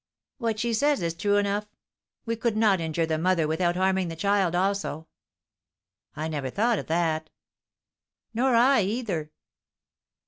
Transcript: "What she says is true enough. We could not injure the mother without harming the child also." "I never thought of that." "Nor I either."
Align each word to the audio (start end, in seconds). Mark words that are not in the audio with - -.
"What 0.39 0.57
she 0.57 0.73
says 0.73 1.03
is 1.03 1.13
true 1.13 1.37
enough. 1.37 1.67
We 2.25 2.35
could 2.35 2.57
not 2.57 2.81
injure 2.81 3.05
the 3.05 3.19
mother 3.19 3.47
without 3.47 3.75
harming 3.75 4.07
the 4.07 4.15
child 4.15 4.55
also." 4.55 5.07
"I 6.15 6.27
never 6.27 6.49
thought 6.49 6.79
of 6.79 6.87
that." 6.87 7.29
"Nor 8.33 8.55
I 8.55 8.81
either." 8.81 9.29